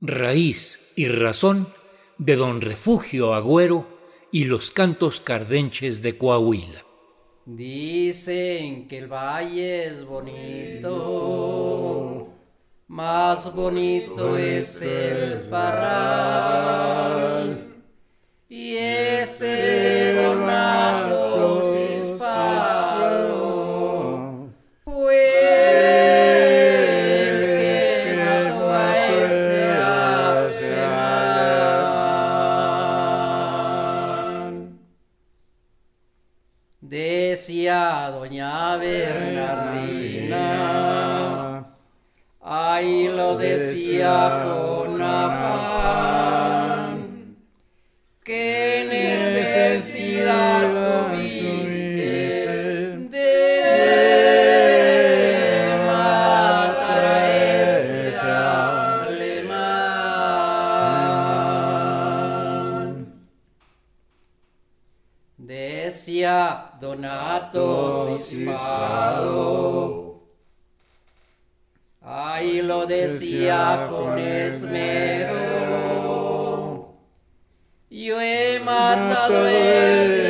[0.00, 1.68] raíz y razón
[2.18, 3.86] de don Refugio Agüero
[4.32, 6.84] y los cantos cardenches de Coahuila.
[7.46, 10.90] Dicen que el valle es bonito,
[12.88, 16.80] más bonito es el parral
[18.48, 19.99] y ese
[38.10, 39.69] doña Bernardina,
[66.80, 70.20] Donato Cispado,
[72.00, 75.40] ahí lo decía con esmero.
[77.90, 80.29] Yo he matado a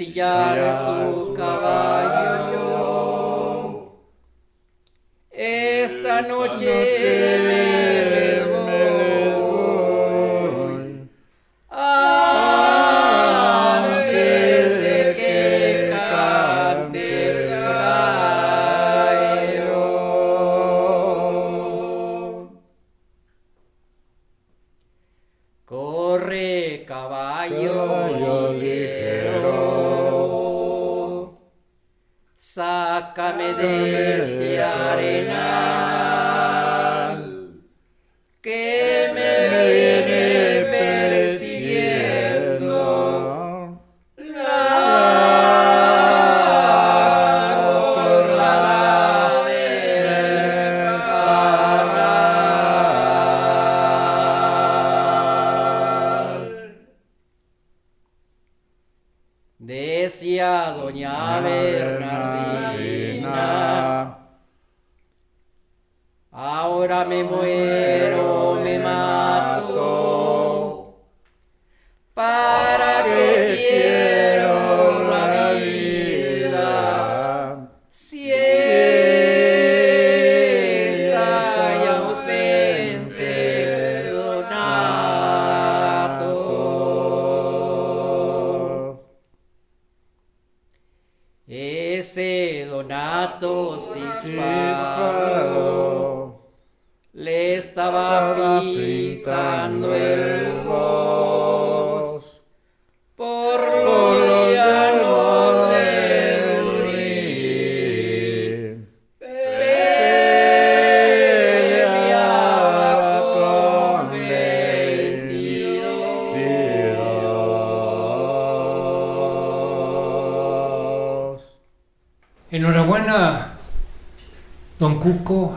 [0.00, 2.60] ensillar en su caballo.
[5.30, 7.49] Esta noche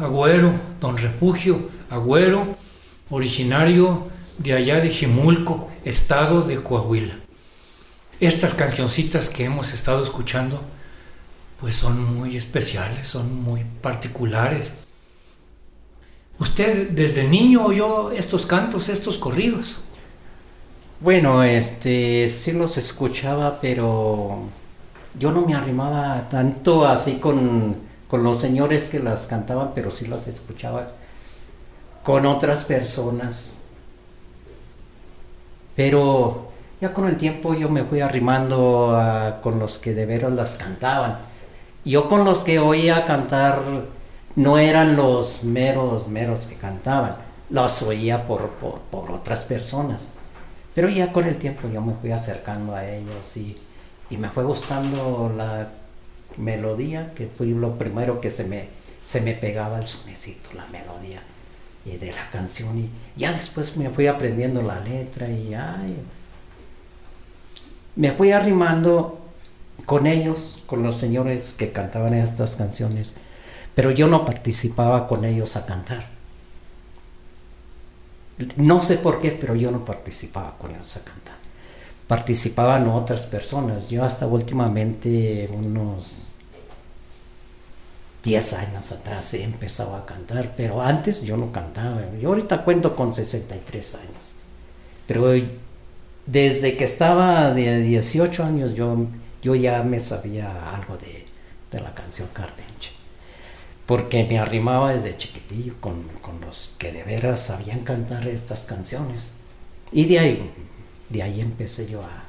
[0.03, 0.51] Agüero,
[0.81, 2.57] don Refugio Agüero,
[3.09, 4.07] originario
[4.38, 7.15] de allá de Jimulco, estado de Coahuila.
[8.19, 10.61] Estas cancioncitas que hemos estado escuchando,
[11.59, 14.73] pues son muy especiales, son muy particulares.
[16.38, 19.85] ¿Usted desde niño oyó estos cantos, estos corridos?
[21.00, 24.44] Bueno, este, sí los escuchaba, pero
[25.17, 30.06] yo no me arrimaba tanto así con, con los señores que las cantaban, pero sí
[30.06, 30.89] las escuchaba
[32.04, 33.57] con otras personas.
[35.75, 39.01] Pero ya con el tiempo yo me fui arrimando
[39.42, 41.21] con los que de veras las cantaban.
[41.83, 43.60] Yo con los que oía cantar
[44.36, 47.15] no eran los meros, meros que cantaban,
[47.50, 48.48] los oía por,
[48.92, 50.10] por, otras personas.
[50.75, 53.57] Pero ya con el tiempo yo me fui acercando a ellos y,
[54.12, 55.68] y me fue gustando la
[56.38, 58.68] melodía, que fue lo primero que se me,
[59.06, 61.21] se me pegaba el sonecito, la melodía
[61.85, 62.77] y de la canción.
[62.77, 65.97] Y ya después me fui aprendiendo la letra y ay,
[67.95, 69.19] me fui arrimando
[69.85, 73.13] con ellos, con los señores que cantaban estas canciones,
[73.75, 76.07] pero yo no participaba con ellos a cantar.
[78.56, 81.43] No sé por qué, pero yo no participaba con ellos a cantar.
[82.07, 83.89] Participaban otras personas.
[83.89, 86.27] Yo hasta últimamente, unos
[88.23, 92.01] 10 años atrás, he empezado a cantar, pero antes yo no cantaba.
[92.21, 94.35] Yo ahorita cuento con 63 años.
[95.07, 95.33] Pero
[96.25, 99.07] desde que estaba de 18 años yo,
[99.41, 101.23] yo ya me sabía algo de,
[101.79, 102.91] la canción Cardenche.
[103.85, 106.07] Porque me arrimaba desde chiquitillo con,
[106.39, 109.33] los que de veras sabían cantar estas canciones.
[109.91, 110.51] Y de ahí,
[111.13, 112.24] de ahí empecé yo a,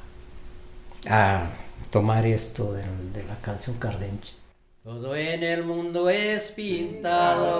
[1.09, 1.49] a
[1.89, 2.83] tomar esto de,
[3.23, 4.35] la canción Cardenche.
[4.83, 7.55] Todo en el mundo es pintado.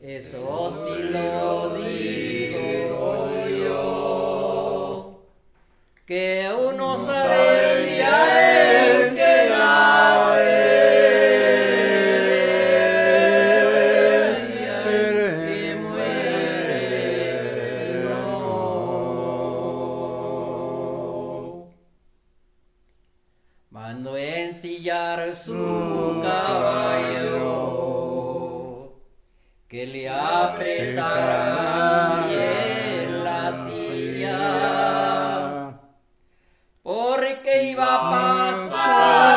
[0.00, 3.28] Eso sí lo digo
[3.64, 5.20] yo.
[6.06, 6.41] Que
[29.72, 31.46] que le apretará
[32.28, 34.38] bien la silla,
[36.82, 39.32] porque iba a pasar.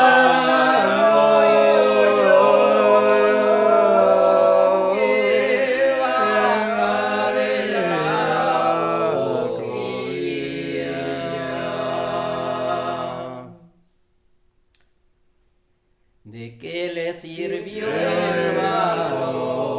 [16.25, 19.74] ¿De qué le sirvió el valor?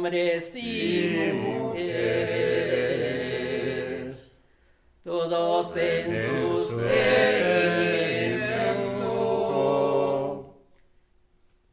[0.00, 1.92] Hombres y mujeres,
[5.04, 7.26] todos en sus seguimientos.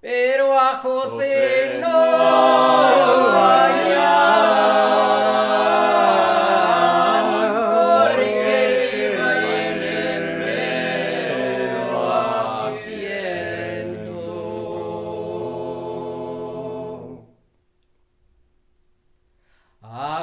[0.01, 2.86] Pero a José no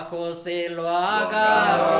[0.04, 1.94] A José lo agarró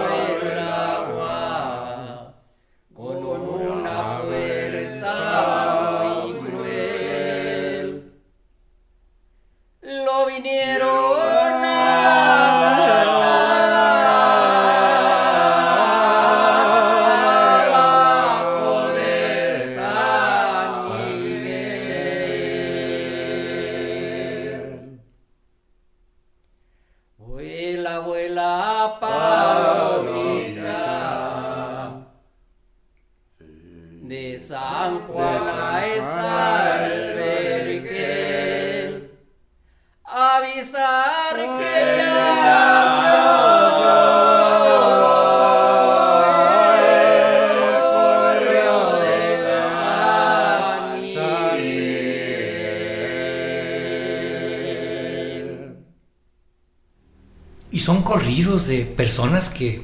[57.75, 59.83] Y son corridos de personas que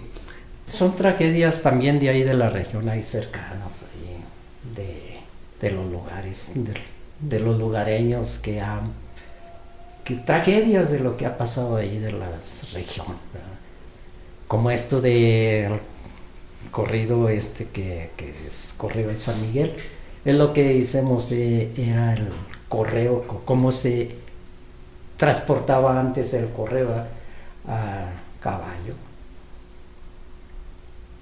[0.68, 4.24] Son tragedias también de ahí de la región, ahí cercanos, ahí,
[4.76, 5.20] de,
[5.60, 8.92] de los lugares, de, los lugareños que han,
[10.04, 12.30] que tragedias de lo que ha pasado ahí de la
[12.74, 13.06] región,
[14.48, 15.68] como esto de
[16.70, 19.74] corrido este que, que es correo de San Miguel,
[20.24, 22.28] es lo que hicimos, eh, era el
[22.68, 24.16] correo, co- cómo se
[25.16, 26.88] transportaba antes el correo
[27.70, 28.06] a
[28.40, 28.94] caballo.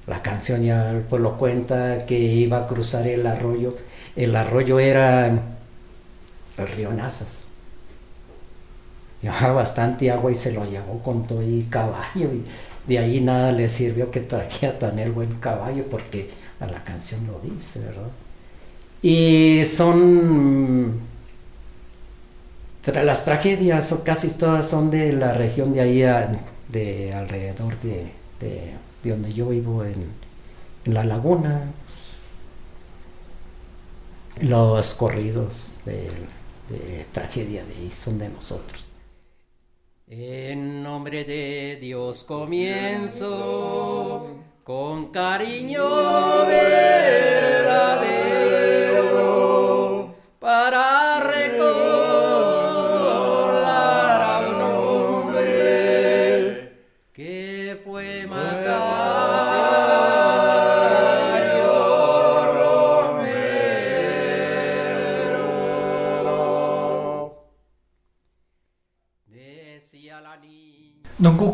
[0.06, 3.76] La canción ya pues, lo cuenta que iba a cruzar el arroyo.
[4.16, 7.48] El arroyo era el río Nazas.
[9.20, 12.44] llevaba bastante agua y se lo llevó con todo y caballo y
[12.86, 17.26] de ahí nada le sirvió que traía tan el buen caballo porque a la canción
[17.26, 18.10] lo dice, ¿verdad?
[19.02, 20.97] Y son
[22.94, 26.02] las tragedias, casi todas son de la región de ahí,
[26.68, 30.28] de alrededor de, de, donde yo vivo, en,
[30.84, 31.72] la laguna.
[34.40, 36.10] los corridos de,
[36.68, 38.86] de tragedia de ahí son de nosotros.
[40.06, 43.28] En nombre de Dios comienzo
[44.64, 45.84] con cariño
[46.46, 48.17] verdadero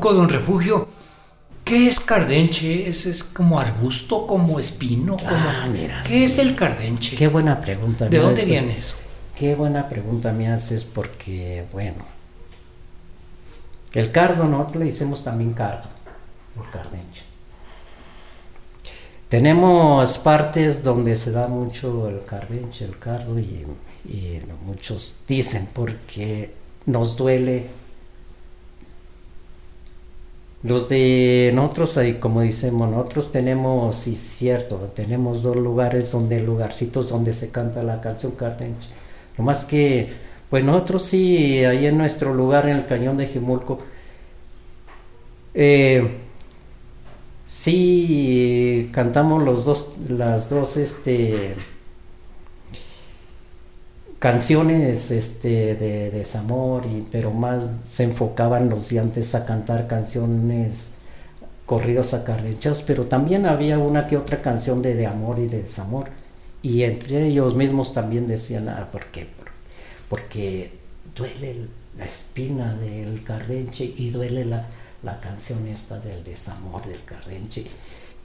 [0.05, 0.87] Cuco, don Refugio,
[1.65, 2.87] ¿Qué es cardenche?
[2.87, 5.17] ¿Es, es como arbusto, como espino?
[5.17, 5.31] Como...
[5.31, 6.25] Ah, mira, ¿Qué sí.
[6.25, 7.17] es el cardenche?
[7.17, 8.07] Qué buena pregunta.
[8.07, 8.97] ¿De dónde viene eso?
[9.35, 12.05] Qué buena pregunta me haces porque, bueno,
[13.95, 15.89] el cardo, nosotros le hicimos también cardo,
[16.63, 17.23] el cardenche.
[19.31, 23.65] Tenemos partes donde se da mucho el cardenche, el cardo, y,
[24.05, 26.53] y muchos dicen porque
[26.85, 27.84] nos duele.
[30.65, 37.35] Los de nosotros, como decimos, nosotros tenemos, sí, cierto, tenemos dos lugares donde, lugarcitos donde
[37.35, 38.89] se canta la canción cardenche.
[39.37, 40.11] No más que,
[40.49, 43.79] pues nosotros sí, ahí en nuestro lugar, en el cañón de Jimulco,
[45.53, 46.17] eh,
[47.47, 51.55] sí cantamos los dos, las dos, este,
[54.25, 60.93] canciones este, de desamor, y, pero más se enfocaban los de antes a cantar canciones
[61.67, 66.09] corridos acardenchados, pero también había una que otra canción de, de amor y de desamor.
[66.63, 69.27] Y entre ellos mismos también decían, ah, ¿por qué?
[69.27, 69.51] Por-
[70.09, 70.73] porque
[71.17, 74.67] duele el- la espina del cardenche y duele la,
[75.03, 77.65] la canción esta del desamor del cardenche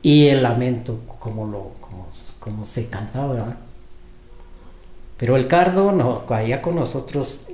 [0.02, 2.08] y el lamento como, lo, como,
[2.40, 3.58] como se cantaba.
[5.20, 7.48] Pero el cardo, no, allá con nosotros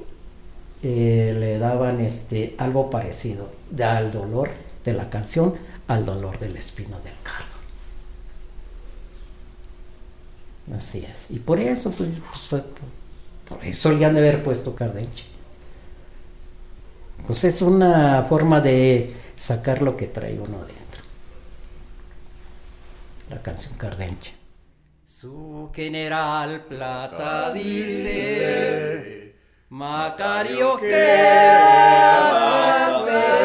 [0.83, 3.49] eh, le daban este, algo parecido
[3.83, 4.51] al dolor
[4.83, 5.55] de la canción
[5.87, 7.55] al dolor del espino del cardo.
[10.77, 11.31] Así es.
[11.31, 12.09] Y por eso, pues,
[12.49, 12.63] pues,
[13.47, 15.25] por eso le han de haber puesto cardenche.
[17.25, 21.03] Pues es una forma de sacar lo que trae uno dentro.
[23.29, 24.33] La canción cardenche.
[25.07, 29.35] Su general plata dice,
[29.69, 33.44] Macario, ¿qué vas a hacer?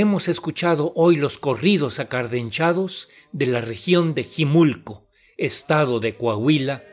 [0.00, 6.84] Hemos escuchado hoy los corridos acardenchados de la región de Jimulco, estado de Coahuila,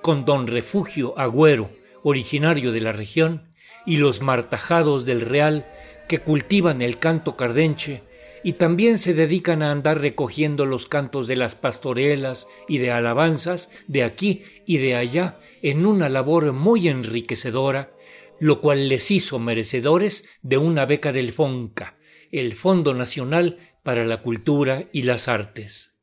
[0.00, 1.72] con don Refugio Agüero,
[2.04, 3.52] originario de la región,
[3.84, 5.66] y los martajados del Real,
[6.06, 8.04] que cultivan el canto cardenche
[8.44, 13.70] y también se dedican a andar recogiendo los cantos de las pastorelas y de alabanzas
[13.88, 17.92] de aquí y de allá en una labor muy enriquecedora,
[18.38, 21.96] lo cual les hizo merecedores de una beca del FONCA,
[22.32, 25.94] el Fondo Nacional para la Cultura y las Artes.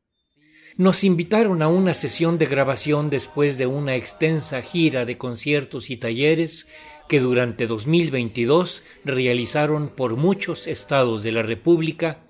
[0.78, 5.98] Nos invitaron a una sesión de grabación después de una extensa gira de conciertos y
[5.98, 6.68] talleres
[7.10, 12.24] que durante 2022 realizaron por muchos estados de la República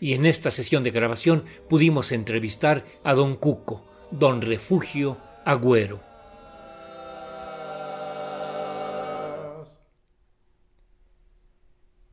[0.00, 6.07] y en esta sesión de grabación pudimos entrevistar a don Cuco, don Refugio Agüero.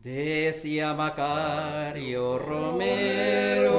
[0.06, 3.72] Decía Macario Romero,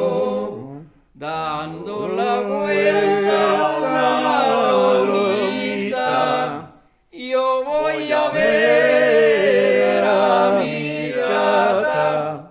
[1.15, 4.73] dando la vuelta a una
[5.05, 6.73] lomita,
[7.13, 12.51] yo voy a ver a mi chata,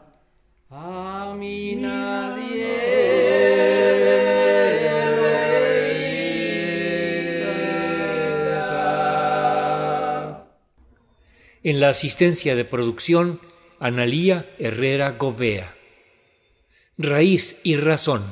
[0.69, 2.77] a mi nadie
[11.61, 13.41] le En la asistencia de producción,
[13.85, 15.75] Analía Herrera Govea.
[16.97, 18.23] Raíz y Razón,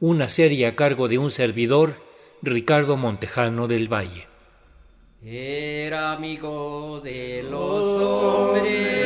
[0.00, 2.02] una serie a cargo de un servidor,
[2.42, 4.26] Ricardo Montejano del Valle.
[5.24, 8.98] era amigo de los hombres,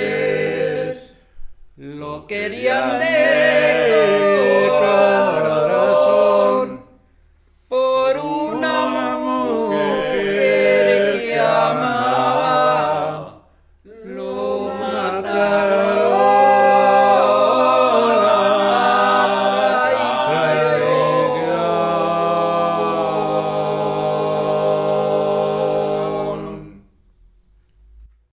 [1.76, 3.25] lo querían de